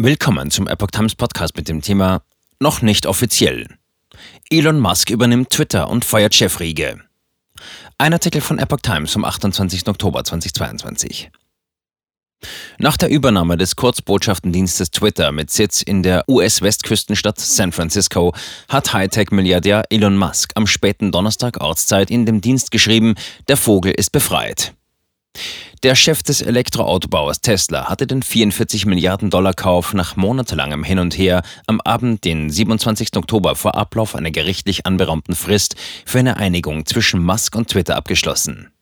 [0.00, 2.22] Willkommen zum Epoch Times Podcast mit dem Thema
[2.60, 3.66] Noch nicht offiziell.
[4.48, 7.00] Elon Musk übernimmt Twitter und feuert Chefriege.
[7.98, 9.88] Ein Artikel von Epoch Times vom 28.
[9.88, 11.32] Oktober 2022.
[12.78, 18.32] Nach der Übernahme des Kurzbotschaftendienstes Twitter mit Sitz in der US-Westküstenstadt San Francisco
[18.68, 23.16] hat Hightech-Milliardär Elon Musk am späten Donnerstag Ortszeit in dem Dienst geschrieben,
[23.48, 24.74] der Vogel ist befreit.
[25.84, 31.16] Der Chef des Elektroautobauers Tesla hatte den 44 Milliarden Dollar Kauf nach monatelangem Hin und
[31.16, 33.16] Her am Abend, den 27.
[33.16, 38.72] Oktober vor Ablauf einer gerichtlich anberaumten Frist, für eine Einigung zwischen Musk und Twitter abgeschlossen.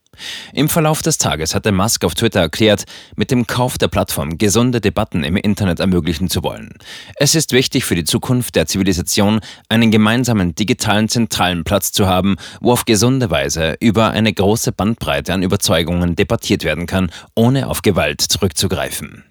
[0.52, 2.84] Im Verlauf des Tages hatte Musk auf Twitter erklärt,
[3.16, 6.74] mit dem Kauf der Plattform gesunde Debatten im Internet ermöglichen zu wollen.
[7.16, 12.36] Es ist wichtig für die Zukunft der Zivilisation, einen gemeinsamen digitalen zentralen Platz zu haben,
[12.60, 17.82] wo auf gesunde Weise über eine große Bandbreite an Überzeugungen debattiert werden kann, ohne auf
[17.82, 19.24] Gewalt zurückzugreifen.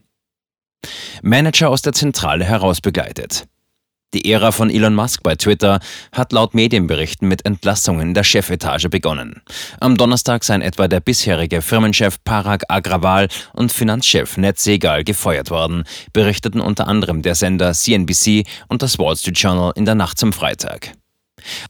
[1.21, 3.48] Manager aus der Zentrale herausbegleitet.
[4.15, 5.81] Die Ära von Elon Musk bei Twitter
[6.13, 9.41] hat laut Medienberichten mit Entlassungen der Chefetage begonnen.
[9.81, 15.84] Am Donnerstag seien etwa der bisherige Firmenchef Parag Agrawal und Finanzchef Ned Segal gefeuert worden,
[16.13, 20.31] berichteten unter anderem der Sender CNBC und das Wall Street Journal in der Nacht zum
[20.31, 20.93] Freitag.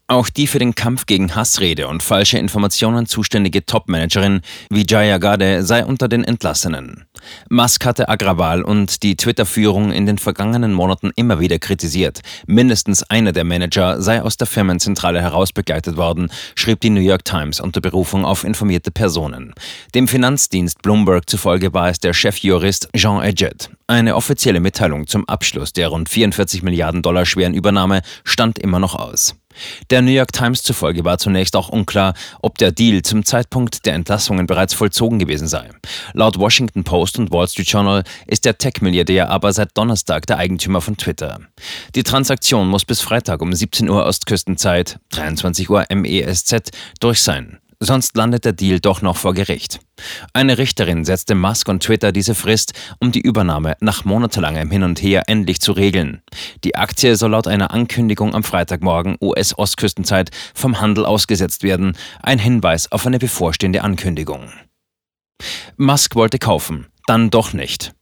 [0.08, 5.86] Auch die für den Kampf gegen Hassrede und falsche Informationen zuständige Topmanagerin Vijaya Gade sei
[5.86, 7.06] unter den Entlassenen.
[7.50, 12.22] Musk hatte Agrawal und die Twitter-Führung in den vergangenen Monaten immer wieder kritisiert.
[12.46, 17.60] Mindestens einer der Manager sei aus der Firmenzentrale herausbegleitet worden, schrieb die New York Times
[17.60, 19.54] unter Berufung auf informierte Personen.
[19.94, 23.70] Dem Finanzdienst Bloomberg zufolge war es der Chefjurist Jean Edget.
[23.88, 28.96] Eine offizielle Mitteilung zum Abschluss der rund 44 Milliarden Dollar schweren Übernahme stand immer noch
[28.96, 29.36] aus.
[29.90, 33.94] Der New York Times zufolge war zunächst auch unklar, ob der Deal zum Zeitpunkt der
[33.94, 35.70] Entlassungen bereits vollzogen gewesen sei.
[36.14, 40.82] Laut Washington Post und Wall Street Journal ist der Tech-Milliardär aber seit Donnerstag der Eigentümer
[40.82, 41.40] von Twitter.
[41.96, 47.60] Die Transaktion muss bis Freitag um 17 Uhr Ostküstenzeit, 23 Uhr MESZ durch sein.
[47.80, 49.80] Sonst landet der Deal doch noch vor Gericht.
[50.34, 55.02] Eine Richterin setzte Musk und Twitter diese Frist, um die Übernahme nach monatelangem Hin und
[55.02, 56.22] Her endlich zu regeln.
[56.64, 62.92] Die Aktie soll laut einer Ankündigung am Freitagmorgen US-Ostküstenzeit vom Handel ausgesetzt werden, ein Hinweis
[62.92, 64.50] auf eine bevorstehende Ankündigung.
[65.78, 67.94] Musk wollte kaufen, dann doch nicht.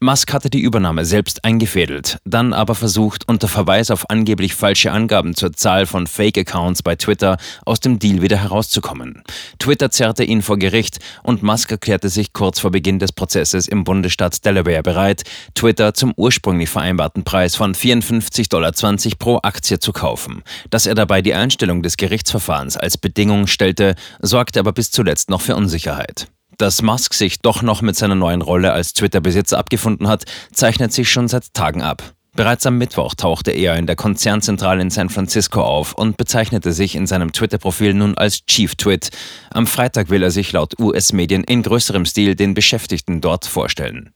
[0.00, 5.34] Musk hatte die Übernahme selbst eingefädelt, dann aber versucht, unter Verweis auf angeblich falsche Angaben
[5.34, 7.36] zur Zahl von Fake-Accounts bei Twitter
[7.66, 9.22] aus dem Deal wieder herauszukommen.
[9.58, 13.84] Twitter zerrte ihn vor Gericht und Musk erklärte sich kurz vor Beginn des Prozesses im
[13.84, 15.24] Bundesstaat Delaware bereit,
[15.54, 18.72] Twitter zum ursprünglich vereinbarten Preis von 54,20 Dollar
[19.18, 20.42] pro Aktie zu kaufen.
[20.70, 25.40] Dass er dabei die Einstellung des Gerichtsverfahrens als Bedingung stellte, sorgte aber bis zuletzt noch
[25.40, 26.28] für Unsicherheit.
[26.58, 31.08] Dass Musk sich doch noch mit seiner neuen Rolle als Twitter-Besitzer abgefunden hat, zeichnet sich
[31.08, 32.14] schon seit Tagen ab.
[32.38, 36.94] Bereits am Mittwoch tauchte er in der Konzernzentrale in San Francisco auf und bezeichnete sich
[36.94, 39.08] in seinem Twitter-Profil nun als Chief Twit.
[39.50, 44.12] Am Freitag will er sich laut US-Medien in größerem Stil den Beschäftigten dort vorstellen.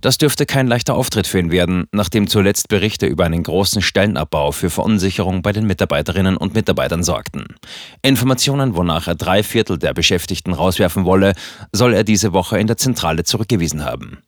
[0.00, 4.52] Das dürfte kein leichter Auftritt für ihn werden, nachdem zuletzt Berichte über einen großen Stellenabbau
[4.52, 7.44] für Verunsicherung bei den Mitarbeiterinnen und Mitarbeitern sorgten.
[8.00, 11.34] Informationen, wonach er drei Viertel der Beschäftigten rauswerfen wolle,
[11.72, 14.22] soll er diese Woche in der Zentrale zurückgewiesen haben.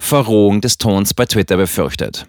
[0.00, 2.26] Verrohung des Tons bei Twitter befürchtet.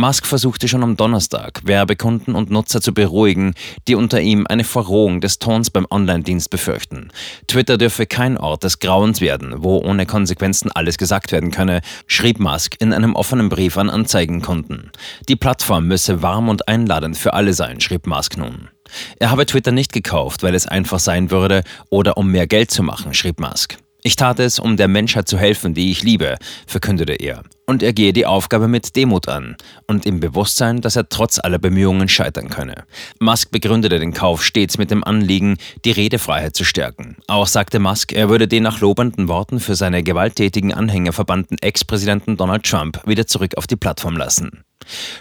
[0.00, 3.52] Musk versuchte schon am Donnerstag, Werbekunden und Nutzer zu beruhigen,
[3.86, 7.10] die unter ihm eine Verrohung des Tons beim Online-Dienst befürchten.
[7.46, 12.40] Twitter dürfe kein Ort des Grauens werden, wo ohne Konsequenzen alles gesagt werden könne, schrieb
[12.40, 14.90] Musk in einem offenen Brief an Anzeigenkunden.
[15.28, 18.70] Die Plattform müsse warm und einladend für alle sein, schrieb Musk nun.
[19.18, 22.82] Er habe Twitter nicht gekauft, weil es einfach sein würde oder um mehr Geld zu
[22.82, 23.76] machen, schrieb Musk.
[24.02, 26.36] Ich tat es, um der Menschheit zu helfen, die ich liebe,
[26.66, 27.42] verkündete er.
[27.70, 31.60] Und er gehe die Aufgabe mit Demut an und im Bewusstsein, dass er trotz aller
[31.60, 32.82] Bemühungen scheitern könne.
[33.20, 37.18] Musk begründete den Kauf stets mit dem Anliegen, die Redefreiheit zu stärken.
[37.28, 42.36] Auch sagte Musk, er würde den nach lobenden Worten für seine gewalttätigen Anhänger verbannten Ex-Präsidenten
[42.36, 44.64] Donald Trump wieder zurück auf die Plattform lassen.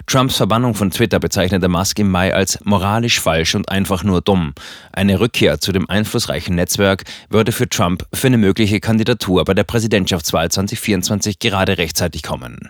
[0.07, 4.53] Trumps Verbannung von Twitter bezeichnete Musk im Mai als moralisch falsch und einfach nur dumm.
[4.91, 9.63] Eine Rückkehr zu dem einflussreichen Netzwerk würde für Trump für eine mögliche Kandidatur bei der
[9.63, 12.69] Präsidentschaftswahl 2024 gerade rechtzeitig kommen.